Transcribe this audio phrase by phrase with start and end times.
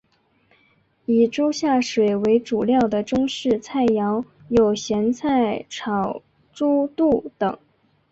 [1.05, 7.59] 以猪下水为主料的中式菜肴有咸菜炒猪肚等。